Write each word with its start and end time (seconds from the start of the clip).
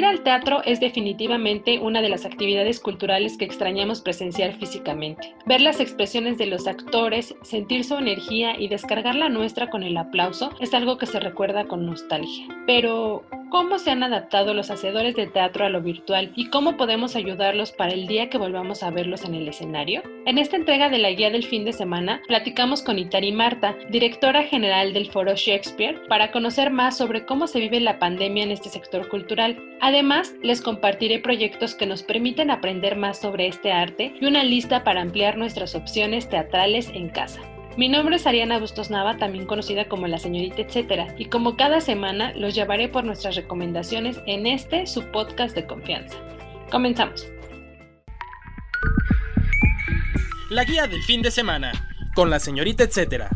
Ir 0.00 0.06
al 0.06 0.22
teatro 0.22 0.62
es 0.64 0.80
definitivamente 0.80 1.78
una 1.78 2.00
de 2.00 2.08
las 2.08 2.24
actividades 2.24 2.80
culturales 2.80 3.36
que 3.36 3.44
extrañamos 3.44 4.00
presenciar 4.00 4.54
físicamente. 4.54 5.34
Ver 5.44 5.60
las 5.60 5.78
expresiones 5.78 6.38
de 6.38 6.46
los 6.46 6.66
actores, 6.66 7.34
sentir 7.42 7.84
su 7.84 7.98
energía 7.98 8.58
y 8.58 8.68
descargar 8.68 9.14
la 9.14 9.28
nuestra 9.28 9.68
con 9.68 9.82
el 9.82 9.98
aplauso 9.98 10.52
es 10.58 10.72
algo 10.72 10.96
que 10.96 11.04
se 11.04 11.20
recuerda 11.20 11.66
con 11.66 11.84
nostalgia. 11.84 12.46
Pero, 12.66 13.24
cómo 13.50 13.78
se 13.78 13.90
han 13.90 14.02
adaptado 14.02 14.54
los 14.54 14.70
hacedores 14.70 15.16
de 15.16 15.26
teatro 15.26 15.66
a 15.66 15.68
lo 15.68 15.82
virtual 15.82 16.32
y 16.36 16.48
cómo 16.48 16.76
podemos 16.76 17.16
ayudarlos 17.16 17.72
para 17.72 17.92
el 17.92 18.06
día 18.06 18.30
que 18.30 18.38
volvamos 18.38 18.82
a 18.82 18.90
verlos 18.90 19.24
en 19.24 19.34
el 19.34 19.48
escenario? 19.48 20.02
En 20.24 20.38
esta 20.38 20.56
entrega 20.56 20.88
de 20.88 20.98
la 20.98 21.10
guía 21.10 21.30
del 21.30 21.44
fin 21.44 21.64
de 21.64 21.72
semana, 21.72 22.22
platicamos 22.28 22.82
con 22.82 22.98
Itari 22.98 23.32
Marta, 23.32 23.76
directora 23.90 24.44
general 24.44 24.92
del 24.92 25.10
Foro 25.10 25.34
Shakespeare, 25.34 26.00
para 26.08 26.30
conocer 26.30 26.70
más 26.70 26.96
sobre 26.96 27.26
cómo 27.26 27.46
se 27.46 27.60
vive 27.60 27.80
la 27.80 27.98
pandemia 27.98 28.44
en 28.44 28.52
este 28.52 28.68
sector 28.68 29.08
cultural. 29.08 29.60
Además, 29.80 30.34
les 30.42 30.62
compartiré 30.62 31.18
proyectos 31.18 31.74
que 31.74 31.86
nos 31.86 32.02
permiten 32.02 32.50
aprender 32.50 32.96
más 32.96 33.20
sobre 33.20 33.48
este 33.48 33.72
arte 33.72 34.14
y 34.20 34.26
una 34.26 34.44
lista 34.44 34.84
para 34.84 35.00
ampliar 35.00 35.36
nuestras 35.36 35.74
opciones 35.74 36.28
teatrales 36.28 36.88
en 36.94 37.08
casa. 37.08 37.40
Mi 37.76 37.88
nombre 37.88 38.16
es 38.16 38.26
Ariana 38.26 38.58
Bustos 38.58 38.90
Nava, 38.90 39.16
también 39.16 39.46
conocida 39.46 39.86
como 39.86 40.06
la 40.06 40.18
señorita 40.18 40.62
etcétera, 40.62 41.14
y 41.16 41.26
como 41.26 41.56
cada 41.56 41.80
semana 41.80 42.32
los 42.34 42.54
llevaré 42.54 42.88
por 42.88 43.04
nuestras 43.04 43.36
recomendaciones 43.36 44.20
en 44.26 44.46
este 44.46 44.86
su 44.86 45.04
podcast 45.12 45.54
de 45.54 45.66
confianza. 45.66 46.16
Comenzamos. 46.70 47.26
La 50.50 50.64
guía 50.64 50.88
del 50.88 51.02
fin 51.02 51.22
de 51.22 51.30
semana 51.30 51.72
con 52.14 52.28
la 52.28 52.40
señorita 52.40 52.82
etcétera. 52.82 53.30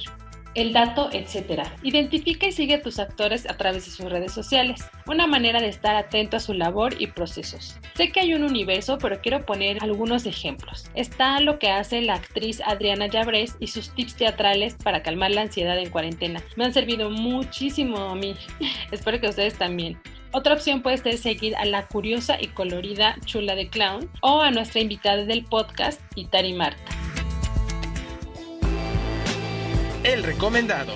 el 0.56 0.72
dato, 0.72 1.10
etc. 1.12 1.68
Identifica 1.82 2.46
y 2.46 2.52
sigue 2.52 2.74
a 2.74 2.82
tus 2.82 2.98
actores 2.98 3.48
a 3.48 3.56
través 3.56 3.84
de 3.84 3.90
sus 3.90 4.10
redes 4.10 4.32
sociales, 4.32 4.84
una 5.06 5.26
manera 5.26 5.60
de 5.60 5.68
estar 5.68 5.94
atento 5.94 6.38
a 6.38 6.40
su 6.40 6.54
labor 6.54 6.94
y 6.98 7.08
procesos. 7.08 7.76
Sé 7.94 8.10
que 8.10 8.20
hay 8.20 8.34
un 8.34 8.42
universo, 8.42 8.98
pero 8.98 9.20
quiero 9.20 9.44
poner 9.44 9.78
algunos 9.82 10.26
ejemplos. 10.26 10.90
Está 10.94 11.40
lo 11.40 11.58
que 11.58 11.70
hace 11.70 12.00
la 12.00 12.14
actriz 12.14 12.62
Adriana 12.64 13.06
Llabrés 13.06 13.56
y 13.60 13.68
sus 13.68 13.90
tips 13.90 14.16
teatrales 14.16 14.74
para 14.82 15.02
calmar 15.02 15.30
la 15.30 15.42
ansiedad 15.42 15.78
en 15.78 15.90
cuarentena. 15.90 16.42
Me 16.56 16.64
han 16.64 16.72
servido 16.72 17.10
muchísimo 17.10 17.98
a 17.98 18.14
mí. 18.14 18.34
Espero 18.90 19.20
que 19.20 19.28
ustedes 19.28 19.58
también. 19.58 19.98
Otra 20.32 20.54
opción 20.54 20.82
puede 20.82 20.98
ser 20.98 21.18
seguir 21.18 21.54
a 21.56 21.64
la 21.64 21.86
curiosa 21.86 22.36
y 22.40 22.48
colorida 22.48 23.16
Chula 23.24 23.54
de 23.54 23.68
Clown 23.68 24.10
o 24.22 24.40
a 24.40 24.50
nuestra 24.50 24.80
invitada 24.80 25.24
del 25.24 25.44
podcast, 25.44 26.00
Itari 26.14 26.52
Marta. 26.52 27.05
El 30.06 30.22
recomendado. 30.22 30.92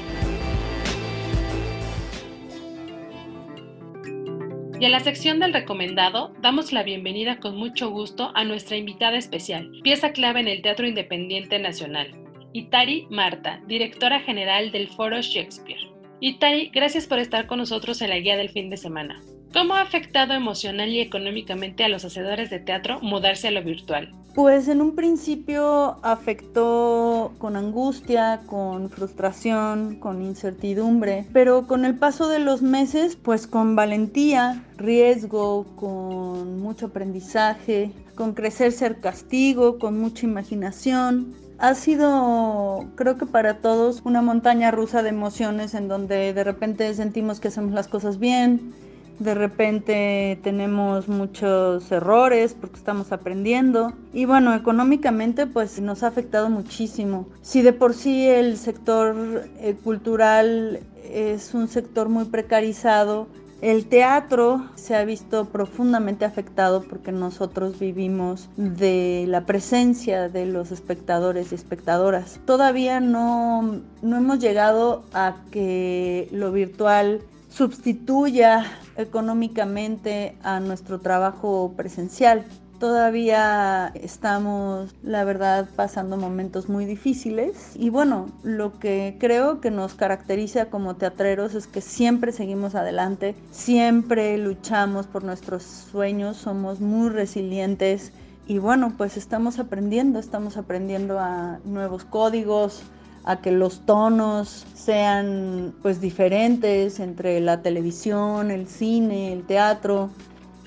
Y 4.78 4.84
en 4.84 4.92
la 4.92 5.00
sección 5.00 5.40
del 5.40 5.52
recomendado 5.52 6.32
damos 6.40 6.72
la 6.72 6.84
bienvenida 6.84 7.40
con 7.40 7.56
mucho 7.56 7.90
gusto 7.90 8.30
a 8.36 8.44
nuestra 8.44 8.76
invitada 8.76 9.18
especial, 9.18 9.68
pieza 9.82 10.12
clave 10.12 10.38
en 10.38 10.46
el 10.46 10.62
Teatro 10.62 10.86
Independiente 10.86 11.58
Nacional, 11.58 12.12
Itari 12.52 13.08
Marta, 13.10 13.60
directora 13.66 14.20
general 14.20 14.70
del 14.70 14.86
Foro 14.86 15.20
Shakespeare. 15.20 15.90
Itari, 16.20 16.70
gracias 16.72 17.08
por 17.08 17.18
estar 17.18 17.48
con 17.48 17.58
nosotros 17.58 18.00
en 18.02 18.10
la 18.10 18.18
guía 18.20 18.36
del 18.36 18.50
fin 18.50 18.70
de 18.70 18.76
semana. 18.76 19.20
¿Cómo 19.52 19.74
ha 19.74 19.82
afectado 19.82 20.34
emocional 20.34 20.90
y 20.90 21.00
económicamente 21.00 21.82
a 21.82 21.88
los 21.88 22.04
hacedores 22.04 22.50
de 22.50 22.60
teatro 22.60 23.00
mudarse 23.00 23.48
a 23.48 23.50
lo 23.50 23.62
virtual? 23.64 24.14
Pues 24.32 24.68
en 24.68 24.80
un 24.80 24.94
principio 24.94 25.98
afectó 26.04 27.32
con 27.38 27.56
angustia, 27.56 28.42
con 28.46 28.88
frustración, 28.90 29.96
con 29.96 30.22
incertidumbre, 30.22 31.26
pero 31.32 31.66
con 31.66 31.84
el 31.84 31.96
paso 31.96 32.28
de 32.28 32.38
los 32.38 32.62
meses, 32.62 33.16
pues 33.16 33.48
con 33.48 33.74
valentía, 33.74 34.64
riesgo, 34.76 35.66
con 35.74 36.60
mucho 36.60 36.86
aprendizaje, 36.86 37.90
con 38.14 38.34
crecer 38.34 38.70
ser 38.70 39.00
castigo, 39.00 39.80
con 39.80 39.98
mucha 39.98 40.26
imaginación, 40.26 41.34
ha 41.58 41.74
sido, 41.74 42.86
creo 42.94 43.18
que 43.18 43.26
para 43.26 43.58
todos, 43.58 44.00
una 44.04 44.22
montaña 44.22 44.70
rusa 44.70 45.02
de 45.02 45.10
emociones 45.10 45.74
en 45.74 45.88
donde 45.88 46.32
de 46.32 46.44
repente 46.44 46.94
sentimos 46.94 47.40
que 47.40 47.48
hacemos 47.48 47.72
las 47.72 47.88
cosas 47.88 48.18
bien, 48.18 48.72
de 49.20 49.34
repente 49.34 50.40
tenemos 50.42 51.06
muchos 51.06 51.92
errores 51.92 52.56
porque 52.58 52.76
estamos 52.76 53.12
aprendiendo 53.12 53.92
y 54.14 54.24
bueno, 54.24 54.54
económicamente 54.54 55.46
pues 55.46 55.78
nos 55.80 56.02
ha 56.02 56.08
afectado 56.08 56.48
muchísimo. 56.48 57.28
Si 57.42 57.60
de 57.60 57.74
por 57.74 57.94
sí 57.94 58.26
el 58.26 58.56
sector 58.56 59.44
eh, 59.58 59.76
cultural 59.84 60.80
es 61.04 61.54
un 61.54 61.68
sector 61.68 62.08
muy 62.08 62.24
precarizado, 62.24 63.28
el 63.60 63.84
teatro 63.84 64.66
se 64.74 64.96
ha 64.96 65.04
visto 65.04 65.44
profundamente 65.44 66.24
afectado 66.24 66.82
porque 66.82 67.12
nosotros 67.12 67.78
vivimos 67.78 68.48
de 68.56 69.26
la 69.28 69.44
presencia 69.44 70.30
de 70.30 70.46
los 70.46 70.72
espectadores 70.72 71.52
y 71.52 71.56
espectadoras. 71.56 72.40
Todavía 72.46 73.00
no, 73.00 73.82
no 74.00 74.16
hemos 74.16 74.38
llegado 74.38 75.04
a 75.12 75.36
que 75.50 76.26
lo 76.32 76.52
virtual 76.52 77.20
sustituya 77.50 78.64
económicamente 78.96 80.36
a 80.42 80.60
nuestro 80.60 81.00
trabajo 81.00 81.74
presencial. 81.76 82.44
Todavía 82.78 83.92
estamos, 83.94 84.94
la 85.02 85.24
verdad, 85.24 85.68
pasando 85.76 86.16
momentos 86.16 86.70
muy 86.70 86.86
difíciles 86.86 87.72
y 87.76 87.90
bueno, 87.90 88.30
lo 88.42 88.78
que 88.78 89.18
creo 89.20 89.60
que 89.60 89.70
nos 89.70 89.92
caracteriza 89.92 90.70
como 90.70 90.96
teatreros 90.96 91.54
es 91.54 91.66
que 91.66 91.82
siempre 91.82 92.32
seguimos 92.32 92.74
adelante, 92.74 93.34
siempre 93.50 94.38
luchamos 94.38 95.06
por 95.06 95.24
nuestros 95.24 95.62
sueños, 95.62 96.38
somos 96.38 96.80
muy 96.80 97.10
resilientes 97.10 98.12
y 98.46 98.58
bueno, 98.58 98.94
pues 98.96 99.18
estamos 99.18 99.58
aprendiendo, 99.58 100.18
estamos 100.18 100.56
aprendiendo 100.56 101.18
a 101.18 101.58
nuevos 101.66 102.04
códigos, 102.04 102.82
a 103.24 103.40
que 103.40 103.50
los 103.50 103.84
tonos 103.86 104.66
sean 104.74 105.74
pues 105.82 106.00
diferentes 106.00 107.00
entre 107.00 107.40
la 107.40 107.62
televisión, 107.62 108.50
el 108.50 108.66
cine, 108.66 109.32
el 109.32 109.44
teatro, 109.44 110.10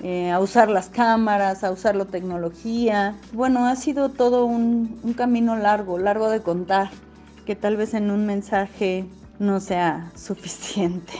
eh, 0.02 0.30
a 0.30 0.40
usar 0.40 0.68
las 0.68 0.88
cámaras, 0.88 1.64
a 1.64 1.72
usar 1.72 1.96
la 1.96 2.04
tecnología. 2.04 3.16
Bueno, 3.32 3.66
ha 3.66 3.76
sido 3.76 4.10
todo 4.10 4.44
un, 4.44 4.98
un 5.02 5.14
camino 5.14 5.56
largo, 5.56 5.98
largo 5.98 6.28
de 6.28 6.42
contar, 6.42 6.90
que 7.46 7.56
tal 7.56 7.76
vez 7.76 7.94
en 7.94 8.10
un 8.10 8.26
mensaje 8.26 9.06
no 9.38 9.60
sea 9.60 10.12
suficiente. 10.16 11.12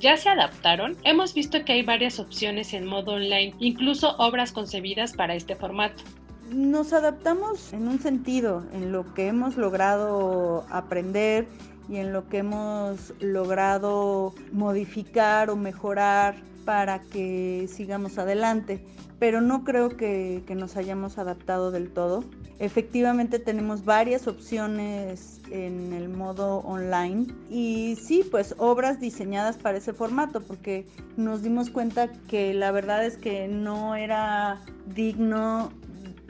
¿Ya 0.00 0.16
se 0.16 0.30
adaptaron? 0.30 0.96
Hemos 1.04 1.34
visto 1.34 1.62
que 1.64 1.72
hay 1.74 1.82
varias 1.82 2.18
opciones 2.18 2.72
en 2.72 2.86
modo 2.86 3.12
online, 3.12 3.54
incluso 3.58 4.16
obras 4.16 4.50
concebidas 4.50 5.12
para 5.12 5.34
este 5.34 5.56
formato 5.56 6.02
nos 6.52 6.92
adaptamos 6.92 7.72
en 7.72 7.88
un 7.88 8.00
sentido, 8.00 8.64
en 8.72 8.92
lo 8.92 9.14
que 9.14 9.28
hemos 9.28 9.56
logrado 9.56 10.64
aprender 10.70 11.46
y 11.88 11.96
en 11.96 12.12
lo 12.12 12.28
que 12.28 12.38
hemos 12.38 13.12
logrado 13.20 14.34
modificar 14.52 15.50
o 15.50 15.56
mejorar 15.56 16.36
para 16.64 17.00
que 17.00 17.68
sigamos 17.68 18.18
adelante. 18.18 18.84
Pero 19.18 19.40
no 19.40 19.64
creo 19.64 19.96
que, 19.96 20.42
nos 20.56 20.76
hayamos 20.76 21.18
adaptado 21.18 21.70
del 21.70 21.90
todo. 21.90 22.24
Efectivamente 22.58 23.38
tenemos 23.38 23.84
varias 23.84 24.26
opciones 24.26 25.40
en 25.50 25.92
el 25.92 26.08
modo 26.08 26.58
online 26.58 27.26
y 27.50 27.96
sí, 27.96 28.22
pues 28.30 28.54
obras 28.58 29.00
diseñadas 29.00 29.56
para 29.56 29.78
ese 29.78 29.92
formato 29.92 30.42
porque 30.42 30.86
nos 31.16 31.42
dimos 31.42 31.70
cuenta 31.70 32.08
que 32.28 32.54
la 32.54 32.70
verdad 32.70 33.04
es 33.04 33.16
que 33.16 33.48
no 33.48 33.94
era 33.94 34.60
digno 34.94 35.72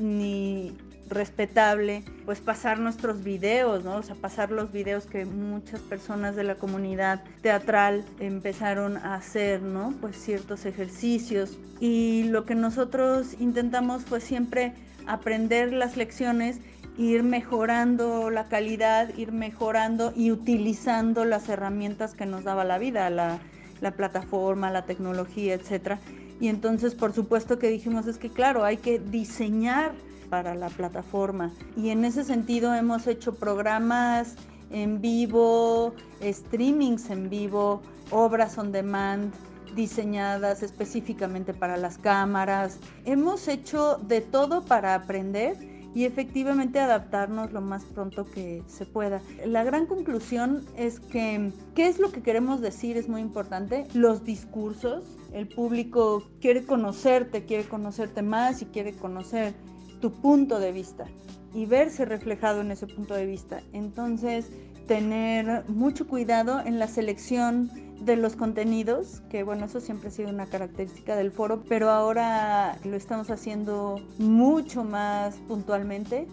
ni 0.00 0.76
respetable, 1.10 2.04
pues 2.24 2.40
pasar 2.40 2.78
nuestros 2.78 3.22
videos, 3.22 3.84
¿no? 3.84 3.96
O 3.96 4.02
sea, 4.02 4.14
pasar 4.14 4.50
los 4.50 4.72
videos 4.72 5.06
que 5.06 5.24
muchas 5.24 5.80
personas 5.80 6.36
de 6.36 6.44
la 6.44 6.54
comunidad 6.54 7.22
teatral 7.42 8.04
empezaron 8.20 8.96
a 8.96 9.16
hacer, 9.16 9.60
¿no? 9.60 9.92
Pues 10.00 10.16
ciertos 10.16 10.64
ejercicios. 10.64 11.58
Y 11.80 12.24
lo 12.24 12.46
que 12.46 12.54
nosotros 12.54 13.34
intentamos 13.40 14.04
fue 14.04 14.20
siempre 14.20 14.72
aprender 15.06 15.72
las 15.72 15.96
lecciones, 15.96 16.60
ir 16.96 17.22
mejorando 17.24 18.30
la 18.30 18.48
calidad, 18.48 19.12
ir 19.16 19.32
mejorando 19.32 20.12
y 20.14 20.30
utilizando 20.30 21.24
las 21.24 21.48
herramientas 21.48 22.14
que 22.14 22.26
nos 22.26 22.44
daba 22.44 22.64
la 22.64 22.78
vida, 22.78 23.10
la, 23.10 23.38
la 23.80 23.90
plataforma, 23.92 24.70
la 24.70 24.84
tecnología, 24.84 25.54
etcétera. 25.54 25.98
Y 26.40 26.48
entonces, 26.48 26.94
por 26.94 27.12
supuesto 27.12 27.58
que 27.58 27.68
dijimos, 27.68 28.06
es 28.06 28.18
que 28.18 28.30
claro, 28.30 28.64
hay 28.64 28.78
que 28.78 28.98
diseñar 28.98 29.92
para 30.30 30.54
la 30.54 30.68
plataforma. 30.70 31.52
Y 31.76 31.90
en 31.90 32.04
ese 32.04 32.24
sentido 32.24 32.74
hemos 32.74 33.06
hecho 33.06 33.34
programas 33.34 34.36
en 34.70 35.00
vivo, 35.00 35.94
streamings 36.22 37.10
en 37.10 37.28
vivo, 37.28 37.82
obras 38.10 38.56
on 38.56 38.72
demand 38.72 39.32
diseñadas 39.74 40.62
específicamente 40.62 41.54
para 41.54 41.76
las 41.76 41.98
cámaras. 41.98 42.78
Hemos 43.04 43.48
hecho 43.48 43.98
de 43.98 44.20
todo 44.20 44.64
para 44.64 44.94
aprender 44.94 45.56
y 45.94 46.04
efectivamente 46.04 46.78
adaptarnos 46.78 47.52
lo 47.52 47.60
más 47.60 47.84
pronto 47.84 48.24
que 48.24 48.62
se 48.66 48.86
pueda. 48.86 49.20
La 49.44 49.64
gran 49.64 49.86
conclusión 49.86 50.64
es 50.76 51.00
que 51.00 51.52
qué 51.74 51.88
es 51.88 51.98
lo 51.98 52.12
que 52.12 52.22
queremos 52.22 52.60
decir 52.60 52.96
es 52.96 53.08
muy 53.08 53.20
importante. 53.20 53.86
Los 53.94 54.24
discursos, 54.24 55.04
el 55.32 55.48
público 55.48 56.22
quiere 56.40 56.64
conocerte, 56.64 57.44
quiere 57.44 57.64
conocerte 57.64 58.22
más 58.22 58.62
y 58.62 58.66
quiere 58.66 58.92
conocer 58.94 59.54
tu 60.00 60.12
punto 60.12 60.60
de 60.60 60.72
vista 60.72 61.06
y 61.52 61.66
verse 61.66 62.04
reflejado 62.04 62.60
en 62.60 62.70
ese 62.70 62.86
punto 62.86 63.14
de 63.14 63.26
vista. 63.26 63.60
Entonces, 63.72 64.50
tener 64.86 65.68
mucho 65.68 66.06
cuidado 66.06 66.60
en 66.60 66.78
la 66.78 66.88
selección 66.88 67.70
de 68.00 68.16
los 68.16 68.34
contenidos, 68.34 69.22
que 69.30 69.42
bueno, 69.42 69.66
eso 69.66 69.80
siempre 69.80 70.08
ha 70.08 70.12
sido 70.12 70.30
una 70.30 70.46
característica 70.46 71.16
del 71.16 71.30
foro, 71.30 71.62
pero 71.68 71.90
ahora 71.90 72.78
lo 72.84 72.96
estamos 72.96 73.30
haciendo 73.30 74.00
mucho 74.18 74.84
más 74.84 75.36
puntualmente 75.48 76.26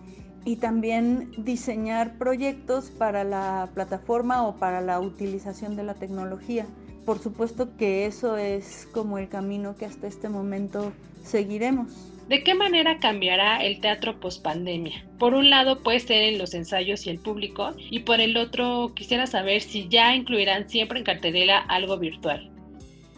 y 0.45 0.55
también 0.55 1.31
diseñar 1.37 2.17
proyectos 2.17 2.89
para 2.89 3.25
la 3.25 3.69
plataforma 3.73 4.47
o 4.47 4.55
para 4.55 4.79
la 4.79 4.99
utilización 5.01 5.75
de 5.75 5.83
la 5.83 5.93
tecnología. 5.93 6.65
Por 7.05 7.19
supuesto 7.19 7.75
que 7.77 8.05
eso 8.05 8.37
es 8.37 8.87
como 8.93 9.17
el 9.17 9.27
camino 9.27 9.75
que 9.75 9.85
hasta 9.85 10.07
este 10.07 10.29
momento 10.29 10.93
seguiremos. 11.23 12.16
¿De 12.29 12.43
qué 12.43 12.55
manera 12.55 12.99
cambiará 12.99 13.63
el 13.63 13.79
teatro 13.79 14.19
post-pandemia? 14.19 15.05
Por 15.17 15.33
un 15.33 15.49
lado 15.49 15.81
puede 15.81 16.01
ser 16.01 16.23
en 16.23 16.37
los 16.37 16.53
ensayos 16.53 17.07
y 17.07 17.09
el 17.09 17.19
público, 17.19 17.73
y 17.77 17.99
por 17.99 18.19
el 18.19 18.35
otro 18.35 18.91
quisiera 18.93 19.27
saber 19.27 19.61
si 19.61 19.87
ya 19.87 20.13
incluirán 20.13 20.69
siempre 20.69 20.99
en 20.99 21.05
cartelera 21.05 21.59
algo 21.59 21.97
virtual. 21.97 22.51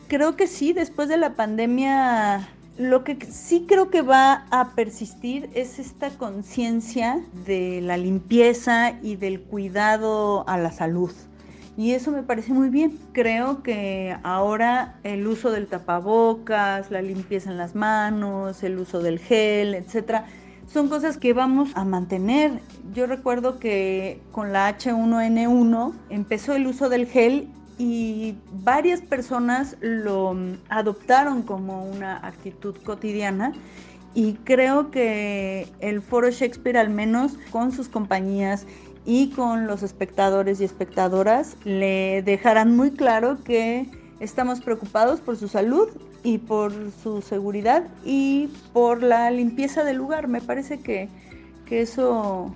Creo 0.07 0.35
que 0.35 0.45
sí, 0.45 0.73
después 0.73 1.09
de 1.09 1.17
la 1.17 1.33
pandemia 1.35 2.49
lo 2.77 3.03
que 3.03 3.17
sí 3.29 3.65
creo 3.67 3.89
que 3.89 4.01
va 4.01 4.45
a 4.51 4.73
persistir 4.73 5.49
es 5.53 5.79
esta 5.79 6.11
conciencia 6.11 7.19
de 7.45 7.81
la 7.81 7.97
limpieza 7.97 8.97
y 9.03 9.17
del 9.17 9.41
cuidado 9.41 10.47
a 10.47 10.57
la 10.57 10.71
salud 10.71 11.11
y 11.79 11.93
eso 11.93 12.11
me 12.11 12.23
parece 12.23 12.51
muy 12.51 12.67
bien. 12.67 12.99
Creo 13.13 13.63
que 13.63 14.13
ahora 14.23 14.99
el 15.03 15.25
uso 15.25 15.49
del 15.49 15.67
tapabocas, 15.67 16.91
la 16.91 17.01
limpieza 17.01 17.51
en 17.51 17.57
las 17.57 17.73
manos, 17.73 18.63
el 18.63 18.77
uso 18.79 18.99
del 18.99 19.17
gel, 19.17 19.73
etcétera, 19.73 20.25
son 20.67 20.89
cosas 20.89 21.17
que 21.17 21.31
vamos 21.31 21.69
a 21.75 21.85
mantener. 21.85 22.59
Yo 22.93 23.07
recuerdo 23.07 23.59
que 23.59 24.19
con 24.33 24.51
la 24.51 24.77
H1N1 24.77 25.93
empezó 26.09 26.53
el 26.53 26.67
uso 26.67 26.89
del 26.89 27.07
gel 27.07 27.47
y 27.77 28.35
varias 28.51 28.99
personas 28.99 29.77
lo 29.79 30.35
adoptaron 30.67 31.43
como 31.43 31.85
una 31.85 32.17
actitud 32.17 32.75
cotidiana 32.83 33.53
y 34.13 34.33
creo 34.43 34.91
que 34.91 35.69
el 35.79 36.01
Foro 36.01 36.29
Shakespeare 36.29 36.77
al 36.77 36.89
menos 36.89 37.37
con 37.51 37.71
sus 37.71 37.87
compañías 37.87 38.65
y 39.05 39.29
con 39.29 39.67
los 39.67 39.83
espectadores 39.83 40.61
y 40.61 40.65
espectadoras 40.65 41.55
le 41.63 42.21
dejarán 42.23 42.75
muy 42.75 42.91
claro 42.91 43.37
que 43.43 43.89
estamos 44.19 44.61
preocupados 44.61 45.21
por 45.21 45.37
su 45.37 45.47
salud 45.47 45.89
y 46.23 46.37
por 46.39 46.73
su 47.03 47.21
seguridad 47.21 47.87
y 48.03 48.49
por 48.73 49.01
la 49.01 49.31
limpieza 49.31 49.83
del 49.83 49.97
lugar. 49.97 50.27
Me 50.27 50.41
parece 50.41 50.79
que, 50.79 51.09
que 51.65 51.81
eso 51.81 52.55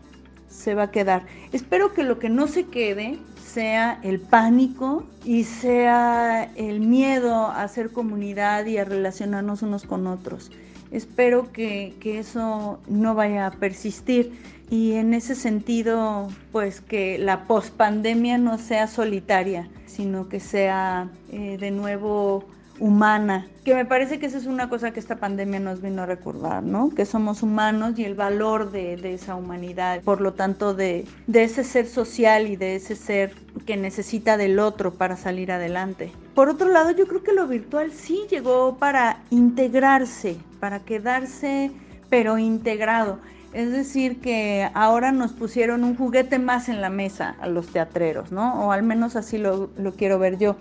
se 0.50 0.76
va 0.76 0.84
a 0.84 0.92
quedar. 0.92 1.26
Espero 1.52 1.94
que 1.94 2.04
lo 2.04 2.20
que 2.20 2.30
no 2.30 2.48
se 2.48 2.66
quede 2.66 3.20
sea 3.44 4.00
el 4.04 4.20
pánico 4.20 5.04
y 5.24 5.44
sea 5.44 6.52
el 6.56 6.80
miedo 6.80 7.34
a 7.34 7.64
hacer 7.64 7.92
comunidad 7.92 8.66
y 8.66 8.78
a 8.78 8.86
relacionarnos 8.86 9.62
unos 9.62 9.84
con 9.84 10.08
otros. 10.08 10.52
Espero 10.92 11.52
que, 11.52 11.96
que 12.00 12.20
eso 12.20 12.80
no 12.88 13.16
vaya 13.16 13.48
a 13.48 13.52
persistir 13.52 14.34
y 14.74 14.94
en 14.94 15.14
ese 15.14 15.36
sentido, 15.36 16.30
pues 16.52 16.82
que 16.82 17.20
la 17.20 17.44
pospandemia 17.44 18.40
no 18.40 18.58
sea 18.58 18.88
solitaria, 18.88 19.70
sino 19.86 20.30
que 20.30 20.40
sea 20.40 21.12
eh, 21.32 21.58
de 21.60 21.70
nuevo 21.70 22.46
humana, 22.80 23.46
que 23.66 23.76
me 23.76 23.86
parece 23.86 24.18
que 24.18 24.26
esa 24.26 24.40
es 24.40 24.48
una 24.48 24.70
cosa 24.70 24.90
que 24.90 25.00
esta 25.00 25.18
pandemia 25.18 25.60
nos 25.60 25.80
vino 25.80 26.02
a 26.02 26.06
recordar, 26.08 26.64
¿no? 26.64 26.90
Que 26.90 27.06
somos 27.06 27.44
humanos 27.44 28.00
y 28.00 28.04
el 28.04 28.16
valor 28.16 28.72
de, 28.72 29.14
esa 29.14 29.36
humanidad, 29.36 30.02
por 30.02 30.22
lo 30.22 30.34
tanto 30.34 30.74
de, 30.74 31.06
de, 31.28 31.44
ese 31.44 31.64
ser 31.64 31.86
social 31.86 32.48
y 32.48 32.56
de 32.56 32.76
ese 32.76 32.96
ser 32.96 33.36
que 33.68 33.78
necesita 33.78 34.38
del 34.38 34.58
otro 34.58 34.96
para 34.96 35.18
salir 35.18 35.52
adelante. 35.52 36.12
Por 36.34 36.50
otro 36.50 36.68
lado, 36.70 36.90
yo 36.90 37.06
creo 37.06 37.22
que 37.22 37.34
lo 37.34 37.46
virtual 37.46 37.92
sí 37.92 38.24
llegó 38.28 38.76
para 38.80 39.20
integrarse, 39.30 40.38
para 40.60 40.80
quedarse, 40.80 41.70
pero 42.10 42.40
integrado. 42.40 43.20
Es 43.54 43.72
decir, 43.72 44.20
que 44.20 44.68
ahora 44.74 45.12
nos 45.12 45.32
pusieron 45.32 45.84
un 45.84 45.96
juguete 45.96 46.40
más 46.40 46.70
en 46.70 46.82
la 46.82 46.90
mesa 46.90 47.36
a 47.40 47.48
los 47.48 47.68
teatreros, 47.68 48.32
¿no? 48.32 48.66
O 48.66 48.72
al 48.72 48.82
menos 48.82 49.16
así 49.16 49.38
lo, 49.38 49.70
quiero 49.96 50.18
ver 50.18 50.40
yo, 50.40 50.56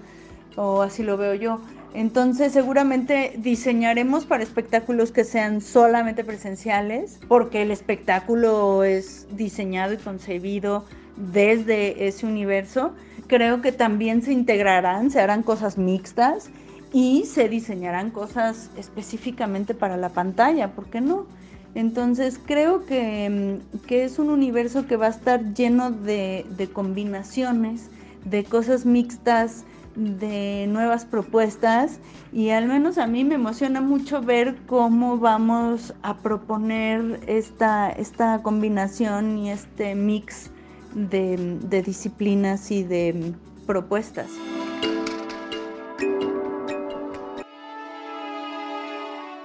o 0.56 0.82
así 0.82 1.02
lo 1.02 1.16
veo 1.16 1.34
yo. 1.34 1.60
Entonces 1.94 2.52
seguramente 2.52 3.32
diseñaremos 3.38 4.26
para 4.26 4.42
espectáculos 4.42 5.10
que 5.10 5.24
sean 5.24 5.62
solamente 5.62 6.22
presenciales, 6.22 7.18
porque 7.28 7.62
el 7.62 7.70
espectáculo 7.70 8.84
es 8.84 9.26
diseñado 9.30 9.94
y 9.94 9.96
concebido 9.96 10.84
desde 11.16 12.06
ese 12.06 12.26
universo. 12.26 12.92
Creo 13.26 13.62
que 13.62 13.72
también 13.72 14.20
se 14.20 14.32
integrarán, 14.32 15.10
se 15.10 15.20
harán 15.20 15.42
cosas 15.42 15.78
mixtas 15.78 16.50
y 16.92 17.24
se 17.24 17.48
diseñarán 17.48 18.10
cosas 18.10 18.70
específicamente 18.76 19.72
para 19.72 19.96
la 19.96 20.10
pantalla, 20.10 20.72
¿por 20.72 20.86
qué 20.86 21.00
no? 21.00 21.26
Entonces 21.74 22.38
creo 22.44 22.80
mm, 22.80 23.80
que, 23.86 24.04
es 24.04 24.18
un 24.18 24.30
universo 24.30 24.86
que 24.86 24.96
va 24.96 25.06
a 25.06 25.10
estar 25.10 25.54
lleno 25.54 25.90
de, 25.90 26.44
de 26.50 26.68
combinaciones, 26.68 27.90
de 28.24 28.44
cosas 28.44 28.84
mixtas, 28.84 29.64
de 29.94 30.66
nuevas 30.68 31.04
propuestas 31.04 32.00
y 32.32 32.50
al 32.50 32.66
menos 32.66 32.98
a 32.98 33.06
mí 33.06 33.24
me 33.24 33.34
emociona 33.34 33.80
mucho 33.80 34.22
ver 34.22 34.56
cómo 34.66 35.18
vamos 35.18 35.94
a 36.02 36.16
proponer 36.18 37.20
esta, 37.26 37.90
esta 37.90 38.42
combinación 38.42 39.38
y 39.38 39.50
este 39.50 39.94
mix 39.94 40.50
de, 40.94 41.58
de 41.62 41.82
disciplinas 41.82 42.70
y 42.70 42.84
de 42.84 43.34
propuestas. 43.66 44.30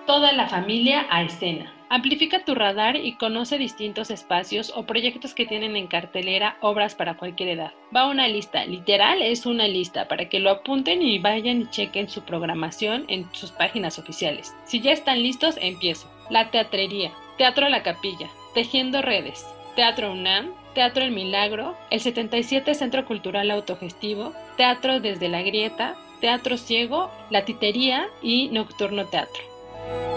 Toda 0.05 0.31
la 0.31 0.47
familia 0.47 1.05
a 1.09 1.23
escena. 1.23 1.76
Amplifica 1.89 2.43
tu 2.43 2.53
radar 2.53 2.97
y 2.97 3.13
conoce 3.13 3.57
distintos 3.57 4.11
espacios 4.11 4.73
o 4.75 4.85
proyectos 4.85 5.33
que 5.33 5.45
tienen 5.45 5.77
en 5.77 5.87
cartelera 5.87 6.57
obras 6.59 6.95
para 6.95 7.15
cualquier 7.15 7.49
edad. 7.49 7.71
Va 7.95 8.09
una 8.09 8.27
lista, 8.27 8.65
literal 8.65 9.21
es 9.21 9.45
una 9.45 9.69
lista 9.69 10.07
para 10.09 10.27
que 10.27 10.39
lo 10.39 10.49
apunten 10.49 11.01
y 11.01 11.17
vayan 11.19 11.61
y 11.61 11.69
chequen 11.69 12.09
su 12.09 12.23
programación 12.23 13.05
en 13.07 13.33
sus 13.33 13.51
páginas 13.51 13.99
oficiales. 13.99 14.53
Si 14.65 14.81
ya 14.81 14.91
están 14.91 15.23
listos, 15.23 15.55
empiezo. 15.61 16.11
La 16.29 16.51
teatrería, 16.51 17.13
Teatro 17.37 17.69
la 17.69 17.83
Capilla, 17.83 18.27
Tejiendo 18.53 19.01
Redes, 19.01 19.45
Teatro 19.77 20.11
UNAM, 20.11 20.51
Teatro 20.73 21.05
El 21.05 21.11
Milagro, 21.11 21.77
el 21.89 22.01
77 22.01 22.75
Centro 22.75 23.05
Cultural 23.05 23.49
Autogestivo, 23.49 24.33
Teatro 24.57 24.99
Desde 24.99 25.29
la 25.29 25.41
Grieta, 25.41 25.95
Teatro 26.19 26.57
Ciego, 26.57 27.09
La 27.29 27.45
Titería 27.45 28.07
y 28.21 28.49
Nocturno 28.49 29.05
Teatro. 29.05 30.16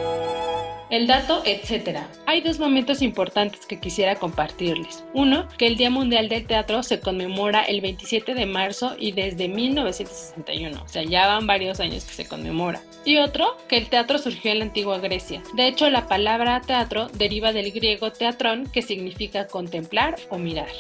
El 0.90 1.06
dato, 1.06 1.42
etcétera. 1.44 2.08
Hay 2.26 2.40
dos 2.40 2.58
momentos 2.58 3.00
importantes 3.00 3.64
que 3.64 3.78
quisiera 3.78 4.16
compartirles. 4.16 5.04
Uno, 5.14 5.46
que 5.56 5.68
el 5.68 5.76
Día 5.76 5.88
Mundial 5.88 6.28
del 6.28 6.46
Teatro 6.46 6.82
se 6.82 6.98
conmemora 6.98 7.62
el 7.62 7.80
27 7.80 8.34
de 8.34 8.44
marzo 8.44 8.96
y 8.98 9.12
desde 9.12 9.46
1961, 9.46 10.82
o 10.82 10.88
sea, 10.88 11.04
ya 11.04 11.28
van 11.28 11.46
varios 11.46 11.78
años 11.78 12.04
que 12.04 12.14
se 12.14 12.26
conmemora. 12.26 12.82
Y 13.04 13.18
otro, 13.18 13.56
que 13.68 13.76
el 13.76 13.88
teatro 13.88 14.18
surgió 14.18 14.50
en 14.50 14.58
la 14.58 14.64
antigua 14.64 14.98
Grecia. 14.98 15.42
De 15.54 15.68
hecho, 15.68 15.88
la 15.90 16.08
palabra 16.08 16.60
teatro 16.60 17.06
deriva 17.08 17.52
del 17.52 17.70
griego 17.70 18.10
teatrón, 18.10 18.66
que 18.66 18.82
significa 18.82 19.46
contemplar 19.46 20.16
o 20.28 20.38
mirar. 20.38 20.70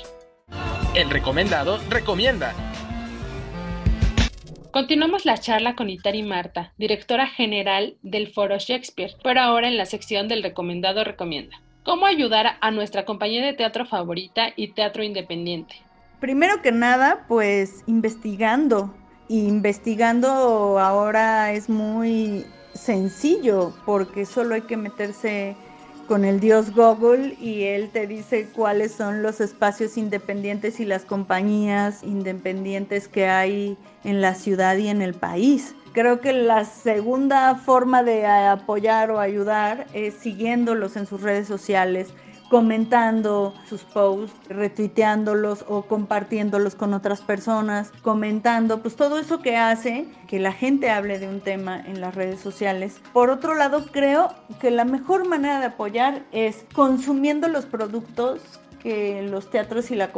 El 0.94 1.08
recomendado 1.08 1.78
recomienda. 1.88 2.52
Continuamos 4.72 5.24
la 5.24 5.36
charla 5.36 5.74
con 5.74 5.90
Itari 5.90 6.22
Marta, 6.22 6.72
directora 6.78 7.26
general 7.26 7.96
del 8.02 8.28
Foro 8.28 8.56
Shakespeare, 8.56 9.16
pero 9.20 9.40
ahora 9.40 9.66
en 9.66 9.76
la 9.76 9.84
sección 9.84 10.28
del 10.28 10.44
recomendado 10.44 11.02
recomienda. 11.02 11.60
¿Cómo 11.82 12.06
ayudar 12.06 12.56
a 12.60 12.70
nuestra 12.70 13.04
compañía 13.04 13.44
de 13.44 13.52
teatro 13.52 13.84
favorita 13.84 14.50
y 14.54 14.72
teatro 14.72 15.02
independiente? 15.02 15.74
Primero 16.20 16.62
que 16.62 16.70
nada, 16.70 17.24
pues 17.26 17.82
investigando. 17.88 18.94
investigando 19.28 20.78
ahora 20.78 21.52
es 21.52 21.68
muy 21.68 22.44
sencillo 22.72 23.74
porque 23.84 24.24
solo 24.24 24.54
hay 24.54 24.62
que 24.62 24.76
meterse 24.76 25.56
con 26.10 26.24
el 26.24 26.40
dios 26.40 26.74
Google 26.74 27.36
y 27.40 27.62
él 27.62 27.88
te 27.92 28.08
dice 28.08 28.48
cuáles 28.52 28.90
son 28.90 29.22
los 29.22 29.40
espacios 29.40 29.96
independientes 29.96 30.80
y 30.80 30.84
las 30.84 31.04
compañías 31.04 32.02
independientes 32.02 33.06
que 33.06 33.26
hay 33.26 33.78
en 34.02 34.20
la 34.20 34.34
ciudad 34.34 34.76
y 34.76 34.88
en 34.88 35.02
el 35.02 35.14
país. 35.14 35.76
Creo 35.92 36.20
que 36.20 36.32
la 36.32 36.64
segunda 36.64 37.54
forma 37.54 38.02
de 38.02 38.26
apoyar 38.26 39.12
o 39.12 39.20
ayudar 39.20 39.86
es 39.94 40.14
siguiéndolos 40.14 40.96
en 40.96 41.06
sus 41.06 41.22
redes 41.22 41.46
sociales, 41.46 42.08
comentando 42.50 43.54
sus 43.68 43.82
posts, 43.84 44.36
retuiteándolos 44.48 45.64
o 45.68 45.82
compartiéndolos 45.82 46.74
con 46.74 46.92
otras 46.94 47.20
personas, 47.20 47.92
comentando, 48.02 48.82
pues 48.82 48.96
todo 48.96 49.18
eso 49.18 49.40
que 49.40 49.56
hace 49.56 50.08
que 50.26 50.40
la 50.40 50.52
gente 50.52 50.90
hable 50.90 51.20
de 51.20 51.28
un 51.28 51.40
tema 51.40 51.80
en 51.80 52.00
las 52.00 52.16
redes 52.16 52.40
sociales. 52.40 53.00
Por 53.12 53.30
otro 53.30 53.54
lado, 53.54 53.86
creo 53.92 54.34
que 54.60 54.72
la 54.72 54.84
mejor 54.84 55.28
manera 55.28 55.60
de 55.60 55.66
apoyar 55.66 56.24
es 56.32 56.64
consumiendo 56.74 57.46
los 57.46 57.66
productos 57.66 58.40
que 58.82 59.22
los 59.22 59.48
teatros 59.50 59.92
y, 59.92 59.94
la 59.94 60.10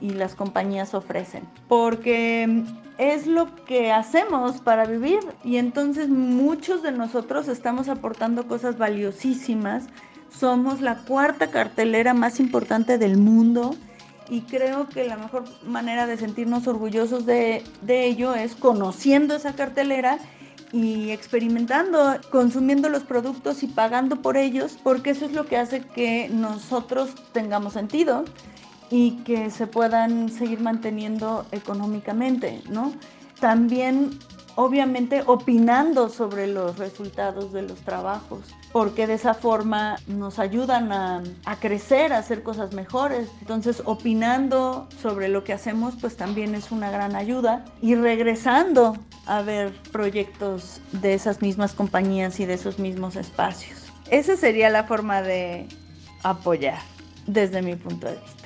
y 0.00 0.10
las 0.10 0.34
compañías 0.34 0.92
ofrecen, 0.92 1.44
porque 1.68 2.64
es 2.98 3.26
lo 3.26 3.54
que 3.64 3.92
hacemos 3.92 4.60
para 4.60 4.86
vivir 4.86 5.20
y 5.44 5.58
entonces 5.58 6.08
muchos 6.08 6.82
de 6.82 6.92
nosotros 6.92 7.46
estamos 7.46 7.88
aportando 7.88 8.48
cosas 8.48 8.78
valiosísimas 8.78 9.84
somos 10.38 10.80
la 10.80 10.98
cuarta 10.98 11.50
cartelera 11.50 12.14
más 12.14 12.40
importante 12.40 12.98
del 12.98 13.16
mundo 13.16 13.74
y 14.28 14.42
creo 14.42 14.88
que 14.88 15.04
la 15.04 15.16
mejor 15.16 15.44
manera 15.64 16.06
de 16.06 16.16
sentirnos 16.16 16.66
orgullosos 16.66 17.26
de, 17.26 17.62
ello 17.88 18.34
es 18.34 18.54
conociendo 18.54 19.36
esa 19.36 19.54
cartelera 19.54 20.18
y 20.72 21.10
experimentando, 21.10 22.16
consumiendo 22.30 22.88
los 22.88 23.04
productos 23.04 23.62
y 23.62 23.68
pagando 23.68 24.20
por 24.20 24.36
ellos, 24.36 24.78
porque 24.82 25.10
eso 25.10 25.26
es 25.26 25.32
lo 25.32 25.46
que 25.46 25.56
hace 25.56 25.80
que 25.80 26.28
nosotros 26.28 27.14
tengamos 27.32 27.74
sentido 27.74 28.24
y 28.90 29.12
que 29.24 29.50
se 29.50 29.66
puedan 29.66 30.28
seguir 30.28 30.60
manteniendo 30.60 31.46
económicamente, 31.52 32.62
¿no? 32.68 32.92
También 33.40 34.10
obviamente 34.56 35.22
opinando 35.26 36.08
sobre 36.08 36.46
los 36.46 36.78
resultados 36.78 37.52
de 37.52 37.62
los 37.62 37.78
trabajos, 37.80 38.40
porque 38.72 39.06
de 39.06 39.14
esa 39.14 39.34
forma 39.34 39.96
nos 40.06 40.38
ayudan 40.38 40.90
a, 40.92 41.22
crecer, 41.60 42.12
a 42.12 42.18
hacer 42.18 42.42
cosas 42.42 42.72
mejores. 42.72 43.28
Entonces, 43.40 43.82
opinando 43.84 44.88
sobre 45.00 45.28
lo 45.28 45.44
que 45.44 45.52
hacemos, 45.52 45.94
pues 46.00 46.16
también 46.16 46.54
es 46.54 46.72
una 46.72 46.90
gran 46.90 47.14
ayuda. 47.14 47.64
Y 47.80 47.94
regresando 47.94 48.96
a 49.26 49.42
ver 49.42 49.72
proyectos 49.92 50.80
de 50.92 51.14
esas 51.14 51.42
mismas 51.42 51.72
compañías 51.72 52.40
y 52.40 52.46
de 52.46 52.54
esos 52.54 52.78
mismos 52.78 53.16
espacios. 53.16 53.92
Esa 54.10 54.36
sería 54.36 54.70
la 54.70 54.84
forma 54.84 55.22
de 55.22 55.68
apoyar 56.22 56.80
desde 57.26 57.60
mi 57.60 57.76
punto 57.76 58.06
de 58.06 58.16
vista. 58.16 58.45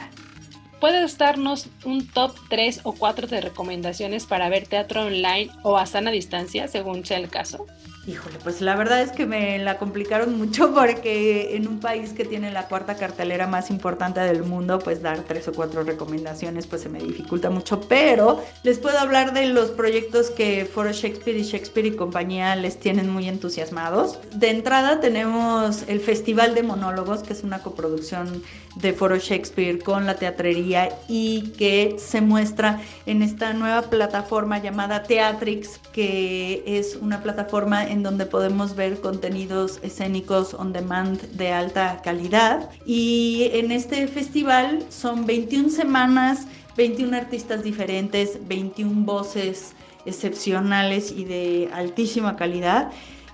¿Puedes 0.80 1.18
darnos 1.18 1.68
un 1.84 2.06
top 2.08 2.34
3 2.49 2.80
o 2.84 2.92
4 2.92 3.26
de 3.26 3.42
recomendaciones 3.42 4.25
para 4.25 4.49
ver 4.49 4.66
teatro 4.66 5.02
online 5.04 5.50
o 5.62 5.76
a 5.76 5.84
sana 5.84 6.10
distancia, 6.10 6.68
según 6.68 7.04
sea 7.04 7.18
el 7.18 7.28
caso? 7.28 7.66
Híjole, 8.10 8.38
pues 8.42 8.60
la 8.60 8.74
verdad 8.74 9.02
es 9.02 9.12
que 9.12 9.24
me 9.24 9.56
la 9.60 9.78
complicaron 9.78 10.36
mucho 10.36 10.74
porque 10.74 11.54
en 11.54 11.68
un 11.68 11.78
país 11.78 12.12
que 12.12 12.24
tiene 12.24 12.50
la 12.50 12.66
cuarta 12.66 12.96
cartelera 12.96 13.46
más 13.46 13.70
importante 13.70 14.18
del 14.18 14.42
mundo, 14.42 14.80
pues 14.80 15.00
dar 15.00 15.20
tres 15.20 15.46
o 15.46 15.52
cuatro 15.52 15.84
recomendaciones 15.84 16.66
pues 16.66 16.82
se 16.82 16.88
me 16.88 16.98
dificulta 16.98 17.50
mucho, 17.50 17.80
pero 17.82 18.42
les 18.64 18.80
puedo 18.80 18.98
hablar 18.98 19.32
de 19.32 19.46
los 19.46 19.70
proyectos 19.70 20.30
que 20.30 20.64
Foro 20.64 20.90
Shakespeare 20.90 21.38
y 21.38 21.44
Shakespeare 21.44 21.86
y 21.86 21.92
compañía 21.92 22.56
les 22.56 22.80
tienen 22.80 23.08
muy 23.08 23.28
entusiasmados. 23.28 24.18
De 24.34 24.50
entrada 24.50 24.98
tenemos 24.98 25.84
el 25.86 26.00
Festival 26.00 26.56
de 26.56 26.64
Monólogos, 26.64 27.22
que 27.22 27.32
es 27.32 27.44
una 27.44 27.60
coproducción 27.60 28.42
de 28.74 28.92
Foro 28.92 29.18
Shakespeare 29.18 29.78
con 29.80 30.06
la 30.06 30.14
teatrería 30.16 30.88
y 31.06 31.52
que 31.56 31.94
se 31.98 32.20
muestra 32.20 32.80
en 33.06 33.22
esta 33.22 33.52
nueva 33.52 33.82
plataforma 33.82 34.58
llamada 34.58 35.04
Teatrix, 35.04 35.78
que 35.92 36.64
es 36.66 36.96
una 36.96 37.22
plataforma 37.22 37.88
en 37.88 38.00
donde 38.02 38.26
podemos 38.26 38.75
ver 38.75 39.00
contenidos 39.00 39.78
escénicos 39.83 40.54
on 40.54 40.73
demand 40.73 41.21
de 41.33 41.52
alta 41.52 42.00
calidad. 42.02 42.71
Y 42.87 43.50
en 43.52 43.73
este 43.73 44.07
festival 44.09 44.85
son 44.88 45.26
21 45.26 45.71
semanas, 45.71 46.47
21 46.76 47.16
artistas 47.16 47.62
diferentes, 47.62 48.38
21 48.47 49.04
voces 49.04 49.73
excepcionales 50.07 51.12
y 51.12 51.25
de 51.25 51.69
altísima 51.73 52.37
calidad. 52.37 52.90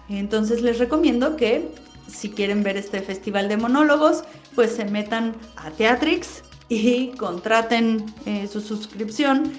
Entonces 0.09 0.63
les 0.63 0.79
recomiendo 0.79 1.37
que 1.37 1.69
si 2.09 2.31
quieren 2.31 2.63
ver 2.63 2.77
este 2.77 3.01
festival 3.01 3.49
de 3.49 3.57
monólogos, 3.57 4.25
pues 4.55 4.73
se 4.73 4.85
metan 4.85 5.35
a 5.57 5.71
Teatrix 5.71 6.43
y 6.69 7.09
contraten 7.09 8.07
eh, 8.25 8.49
su 8.51 8.61
suscripción 8.61 9.53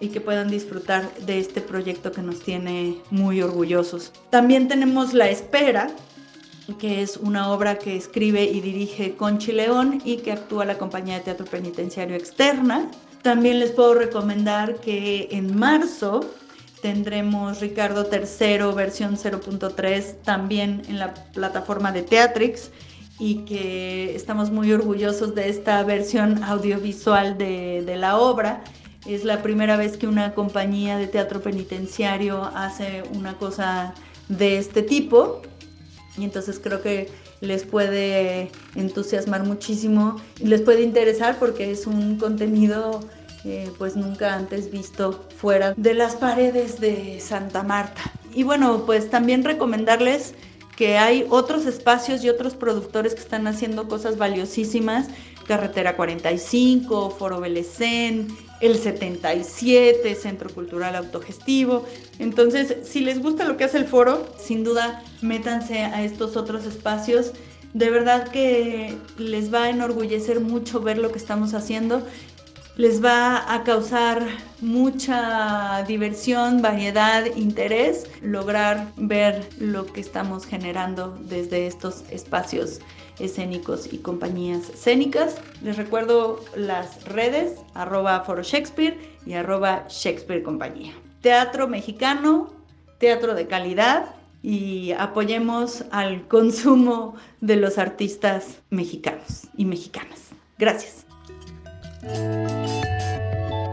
y 0.00 0.08
que 0.08 0.20
puedan 0.20 0.48
disfrutar 0.48 1.14
de 1.26 1.38
este 1.38 1.60
proyecto 1.60 2.10
que 2.10 2.22
nos 2.22 2.40
tiene 2.40 2.96
muy 3.10 3.42
orgullosos. 3.42 4.12
También 4.30 4.66
tenemos 4.66 5.12
La 5.12 5.28
Espera, 5.28 5.90
que 6.78 7.02
es 7.02 7.16
una 7.16 7.50
obra 7.50 7.78
que 7.78 7.96
escribe 7.96 8.44
y 8.44 8.60
dirige 8.60 9.14
Conchi 9.14 9.52
León 9.52 10.00
y 10.04 10.18
que 10.18 10.32
actúa 10.32 10.64
la 10.64 10.78
compañía 10.78 11.16
de 11.16 11.24
teatro 11.24 11.46
penitenciario 11.46 12.16
externa. 12.16 12.90
También 13.22 13.58
les 13.58 13.72
puedo 13.72 13.94
recomendar 13.94 14.76
que 14.80 15.28
en 15.30 15.58
marzo 15.58 16.20
tendremos 16.80 17.60
Ricardo 17.60 18.08
III 18.10 18.74
versión 18.74 19.16
0.3 19.16 20.22
también 20.22 20.82
en 20.88 20.98
la 20.98 21.12
plataforma 21.12 21.92
de 21.92 22.02
Teatrix 22.02 22.70
y 23.18 23.44
que 23.44 24.14
estamos 24.14 24.50
muy 24.50 24.72
orgullosos 24.72 25.34
de 25.34 25.50
esta 25.50 25.82
versión 25.82 26.42
audiovisual 26.42 27.36
de, 27.36 27.82
de 27.84 27.96
la 27.96 28.16
obra 28.16 28.64
es 29.06 29.24
la 29.24 29.42
primera 29.42 29.76
vez 29.76 29.96
que 29.96 30.06
una 30.06 30.34
compañía 30.34 30.98
de 30.98 31.06
teatro 31.06 31.40
penitenciario 31.40 32.44
hace 32.54 33.02
una 33.14 33.34
cosa 33.34 33.94
de 34.28 34.58
este 34.58 34.82
tipo 34.82 35.42
y 36.16 36.24
entonces 36.24 36.60
creo 36.62 36.82
que 36.82 37.10
les 37.40 37.64
puede 37.64 38.50
entusiasmar 38.74 39.44
muchísimo 39.44 40.20
y 40.38 40.46
les 40.46 40.60
puede 40.60 40.82
interesar 40.82 41.38
porque 41.38 41.70
es 41.70 41.86
un 41.86 42.18
contenido 42.18 43.00
eh, 43.44 43.70
pues 43.78 43.96
nunca 43.96 44.34
antes 44.34 44.70
visto 44.70 45.26
fuera 45.36 45.72
de 45.74 45.94
las 45.94 46.14
paredes 46.16 46.78
de 46.78 47.20
Santa 47.20 47.62
Marta. 47.62 48.02
Y 48.34 48.42
bueno, 48.42 48.84
pues 48.84 49.08
también 49.08 49.44
recomendarles 49.44 50.34
que 50.76 50.98
hay 50.98 51.26
otros 51.30 51.64
espacios 51.64 52.22
y 52.22 52.28
otros 52.28 52.54
productores 52.54 53.14
que 53.14 53.20
están 53.20 53.46
haciendo 53.46 53.88
cosas 53.88 54.18
valiosísimas. 54.18 55.08
Carretera 55.50 55.96
45, 55.96 57.10
Foro 57.10 57.40
Belecén, 57.40 58.28
el 58.60 58.76
77, 58.76 60.14
Centro 60.14 60.48
Cultural 60.48 60.94
Autogestivo. 60.94 61.84
Entonces, 62.20 62.76
si 62.84 63.00
les 63.00 63.20
gusta 63.20 63.44
lo 63.44 63.56
que 63.56 63.64
hace 63.64 63.78
el 63.78 63.84
foro, 63.84 64.32
sin 64.38 64.62
duda 64.62 65.02
métanse 65.22 65.80
a 65.80 66.04
estos 66.04 66.36
otros 66.36 66.66
espacios. 66.66 67.32
De 67.74 67.90
verdad 67.90 68.28
que 68.28 68.96
les 69.18 69.52
va 69.52 69.64
a 69.64 69.70
enorgullecer 69.70 70.38
mucho 70.38 70.78
ver 70.80 70.98
lo 70.98 71.10
que 71.10 71.18
estamos 71.18 71.52
haciendo. 71.52 72.06
les 72.76 73.04
va 73.04 73.52
a 73.52 73.64
causar 73.64 74.24
mucha 74.60 75.82
diversión, 75.88 76.62
variedad, 76.62 77.26
interés, 77.34 78.06
lograr 78.22 78.92
ver 78.96 79.48
lo 79.58 79.84
que 79.86 80.00
estamos 80.00 80.46
generando 80.46 81.18
desde 81.28 81.66
estos 81.66 82.04
espacios 82.10 82.78
escénicos 83.20 83.92
y 83.92 83.98
compañías 83.98 84.68
escénicas. 84.70 85.36
Les 85.62 85.76
recuerdo 85.76 86.40
las 86.56 87.04
redes, 87.04 87.58
arroba 87.74 88.20
foro 88.24 88.42
Shakespeare 88.42 88.98
y 89.26 89.34
arroba 89.34 89.86
Shakespeare 89.88 90.42
Compañía. 90.42 90.92
Teatro 91.20 91.68
mexicano, 91.68 92.52
teatro 92.98 93.34
de 93.34 93.46
calidad 93.46 94.14
y 94.42 94.92
apoyemos 94.92 95.84
al 95.90 96.26
consumo 96.28 97.14
de 97.40 97.56
los 97.56 97.78
artistas 97.78 98.60
mexicanos 98.70 99.48
y 99.56 99.64
mexicanas. 99.64 100.30
Gracias. 100.58 101.06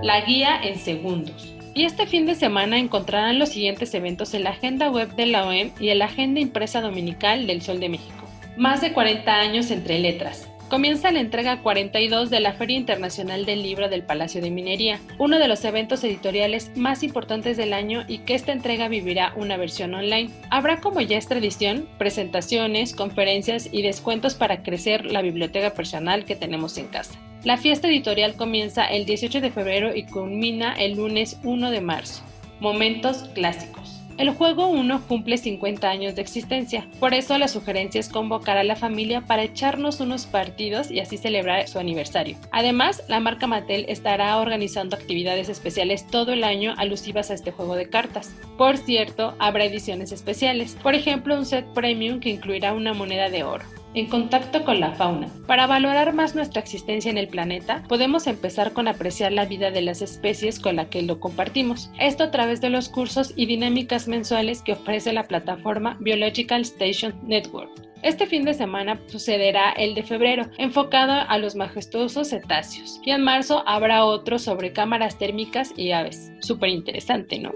La 0.03 0.21
guía 0.25 0.61
en 0.63 0.79
segundos. 0.79 1.53
Y 1.73 1.85
este 1.85 2.07
fin 2.07 2.25
de 2.25 2.33
semana 2.33 2.79
encontrarán 2.79 3.37
los 3.37 3.49
siguientes 3.49 3.93
eventos 3.93 4.33
en 4.33 4.43
la 4.43 4.49
agenda 4.49 4.89
web 4.89 5.15
de 5.15 5.27
la 5.27 5.45
OEM 5.45 5.71
y 5.79 5.89
en 5.89 5.99
la 5.99 6.05
agenda 6.05 6.39
impresa 6.39 6.81
dominical 6.81 7.45
del 7.45 7.61
Sol 7.61 7.79
de 7.79 7.89
México. 7.89 8.16
Más 8.57 8.81
de 8.81 8.91
40 8.91 9.39
años 9.39 9.69
entre 9.69 9.99
letras. 9.99 10.49
Comienza 10.67 11.11
la 11.11 11.19
entrega 11.19 11.61
42 11.61 12.31
de 12.31 12.39
la 12.39 12.53
Feria 12.53 12.75
Internacional 12.75 13.45
del 13.45 13.61
Libro 13.61 13.87
del 13.87 14.01
Palacio 14.01 14.41
de 14.41 14.49
Minería, 14.49 14.99
uno 15.19 15.37
de 15.37 15.47
los 15.47 15.63
eventos 15.63 16.03
editoriales 16.03 16.71
más 16.75 17.03
importantes 17.03 17.55
del 17.55 17.71
año 17.71 18.03
y 18.07 18.19
que 18.19 18.33
esta 18.33 18.51
entrega 18.51 18.87
vivirá 18.87 19.31
una 19.35 19.57
versión 19.57 19.93
online. 19.93 20.31
Habrá, 20.49 20.81
como 20.81 21.01
ya 21.01 21.19
es 21.19 21.27
tradición, 21.27 21.87
presentaciones, 21.99 22.95
conferencias 22.95 23.69
y 23.71 23.83
descuentos 23.83 24.33
para 24.33 24.63
crecer 24.63 25.05
la 25.05 25.21
biblioteca 25.21 25.75
personal 25.75 26.25
que 26.25 26.35
tenemos 26.35 26.79
en 26.79 26.87
casa. 26.87 27.13
La 27.43 27.57
fiesta 27.57 27.87
editorial 27.87 28.33
comienza 28.33 28.85
el 28.85 29.05
18 29.05 29.39
de 29.39 29.51
febrero 29.51 29.95
y 29.95 30.07
culmina 30.07 30.73
el 30.73 30.97
lunes 30.97 31.39
1 31.43 31.69
de 31.69 31.81
marzo. 31.81 32.23
Momentos 32.59 33.29
clásicos. 33.35 33.96
El 34.17 34.31
juego 34.31 34.67
1 34.67 35.03
cumple 35.07 35.38
50 35.38 35.88
años 35.88 36.15
de 36.15 36.24
existencia, 36.24 36.88
por 37.00 37.13
eso 37.13 37.38
la 37.38 37.47
sugerencia 37.47 38.00
es 38.00 38.09
convocar 38.09 38.57
a 38.57 38.63
la 38.63 38.75
familia 38.75 39.21
para 39.21 39.43
echarnos 39.43 40.00
unos 40.00 40.25
partidos 40.25 40.89
y 40.89 41.00
así 41.00 41.17
celebrar 41.17 41.67
su 41.67 41.77
aniversario. 41.77 42.36
Además, 42.51 43.03
la 43.07 43.19
marca 43.19 43.45
Mattel 43.45 43.86
estará 43.88 44.38
organizando 44.38 44.95
actividades 44.95 45.50
especiales 45.50 46.07
todo 46.07 46.33
el 46.33 46.43
año 46.43 46.74
alusivas 46.77 47.29
a 47.29 47.36
este 47.36 47.51
juego 47.51 47.75
de 47.75 47.91
cartas. 47.91 48.33
Por 48.57 48.77
cierto, 48.77 49.36
habrá 49.38 49.65
ediciones 49.65 50.12
especiales, 50.12 50.75
por 50.81 50.95
ejemplo 50.95 51.36
un 51.36 51.45
set 51.45 51.67
premium 51.74 52.19
que 52.19 52.29
incluirá 52.29 52.74
una 52.74 52.93
moneda 52.93 53.29
de 53.29 53.43
oro 53.43 53.65
en 53.94 54.08
contacto 54.08 54.63
con 54.63 54.79
la 54.79 54.94
fauna. 54.94 55.27
Para 55.48 55.67
valorar 55.67 56.13
más 56.13 56.36
nuestra 56.36 56.62
existencia 56.62 57.10
en 57.10 57.17
el 57.17 57.27
planeta, 57.27 57.84
podemos 57.88 58.27
empezar 58.27 58.74
con 58.74 58.88
apreciar 58.88 59.32
la 59.32 59.46
vida 59.46 59.72
de 59.72 59.82
las 59.82 60.01
especies 60.01 60.60
con 60.60 60.75
la 60.75 60.89
que 60.89 61.01
lo 61.01 61.20
compartimos. 61.20 61.89
Esto 62.00 62.25
a 62.25 62.32
través 62.32 62.62
de 62.62 62.70
los 62.70 62.89
cursos 62.89 63.34
y 63.36 63.46
dinámicas 63.46 64.08
mensuales 64.08 64.62
que 64.62 64.74
ofrece 64.74 65.13
la 65.13 65.27
plataforma 65.27 65.98
Biological 66.00 66.62
Station 66.62 67.15
Network. 67.24 67.88
Este 68.03 68.27
fin 68.27 68.46
de 68.46 68.53
semana 68.53 69.00
sucederá 69.08 69.72
el 69.72 69.96
de 69.96 70.03
febrero, 70.03 70.46
enfocado 70.60 71.13
a 71.27 71.38
los 71.39 71.56
majestuosos 71.56 72.29
cetáceos. 72.29 73.01
Y 73.03 73.12
en 73.12 73.24
marzo 73.24 73.63
habrá 73.65 74.06
otro 74.06 74.38
sobre 74.38 74.72
cámaras 74.72 75.17
térmicas 75.17 75.74
y 75.75 75.91
aves. 75.91 76.32
Súper 76.41 76.70
interesante, 76.70 77.39
¿no? 77.39 77.53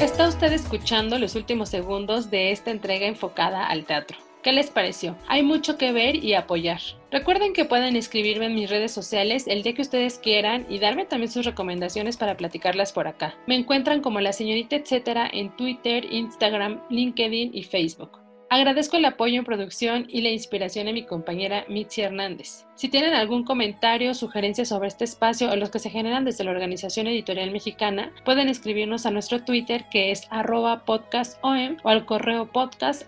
Está 0.00 0.28
usted 0.28 0.52
escuchando 0.52 1.18
los 1.18 1.34
últimos 1.34 1.70
segundos 1.70 2.30
de 2.30 2.52
esta 2.52 2.70
entrega 2.70 3.06
enfocada 3.06 3.66
al 3.66 3.84
teatro. 3.84 4.16
¿Qué 4.44 4.52
les 4.52 4.70
pareció? 4.70 5.16
Hay 5.26 5.42
mucho 5.42 5.76
que 5.76 5.90
ver 5.90 6.14
y 6.14 6.34
apoyar. 6.34 6.80
Recuerden 7.10 7.52
que 7.52 7.64
pueden 7.64 7.96
escribirme 7.96 8.46
en 8.46 8.54
mis 8.54 8.70
redes 8.70 8.92
sociales 8.92 9.48
el 9.48 9.64
día 9.64 9.74
que 9.74 9.82
ustedes 9.82 10.20
quieran 10.20 10.66
y 10.68 10.78
darme 10.78 11.04
también 11.04 11.32
sus 11.32 11.44
recomendaciones 11.44 12.16
para 12.16 12.36
platicarlas 12.36 12.92
por 12.92 13.08
acá. 13.08 13.34
Me 13.48 13.56
encuentran 13.56 14.00
como 14.00 14.20
la 14.20 14.32
señorita 14.32 14.76
etcétera 14.76 15.28
en 15.32 15.50
Twitter, 15.56 16.06
Instagram, 16.12 16.80
LinkedIn 16.90 17.50
y 17.52 17.64
Facebook. 17.64 18.20
Agradezco 18.50 18.96
el 18.96 19.04
apoyo 19.04 19.38
en 19.38 19.44
producción 19.44 20.06
y 20.08 20.22
la 20.22 20.30
inspiración 20.30 20.86
de 20.86 20.94
mi 20.94 21.04
compañera 21.04 21.66
Mitzi 21.68 22.00
Hernández. 22.00 22.64
Si 22.76 22.88
tienen 22.88 23.12
algún 23.12 23.44
comentario 23.44 24.12
o 24.12 24.14
sugerencia 24.14 24.64
sobre 24.64 24.88
este 24.88 25.04
espacio 25.04 25.50
o 25.50 25.56
los 25.56 25.68
que 25.68 25.78
se 25.78 25.90
generan 25.90 26.24
desde 26.24 26.44
la 26.44 26.52
Organización 26.52 27.08
Editorial 27.08 27.50
Mexicana, 27.50 28.10
pueden 28.24 28.48
escribirnos 28.48 29.04
a 29.04 29.10
nuestro 29.10 29.44
Twitter 29.44 29.84
que 29.90 30.12
es 30.12 30.26
arroba 30.30 30.86
podcastom 30.86 31.76
o 31.82 31.88
al 31.90 32.06
correo 32.06 32.50
podcast 32.50 33.02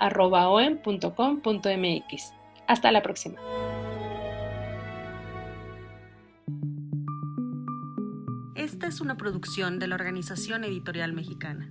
Hasta 2.66 2.92
la 2.92 3.02
próxima. 3.02 3.40
Esta 8.56 8.88
es 8.88 9.00
una 9.00 9.16
producción 9.16 9.78
de 9.78 9.88
la 9.88 9.94
Organización 9.94 10.64
Editorial 10.64 11.14
Mexicana. 11.14 11.70